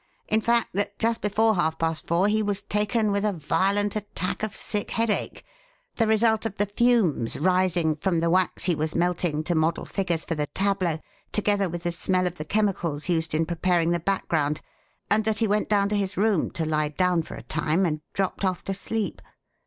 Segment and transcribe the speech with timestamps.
[0.27, 4.41] In fact, that just before half past four he was taken with a violent attack
[4.41, 5.45] of sick headache,
[5.97, 10.23] the result of the fumes rising from the wax he was melting to model figures
[10.23, 10.97] for the tableau,
[11.31, 14.61] together with the smell of the chemicals used in preparing the background,
[15.11, 18.01] and that he went down to his room to lie down for a time and
[18.15, 19.21] dropped off to sleep.